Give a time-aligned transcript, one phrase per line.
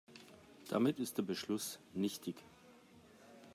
[0.71, 2.35] Damit ist der Beschluss nichtig.